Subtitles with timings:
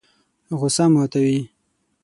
[0.59, 1.39] غوسه ماتوي.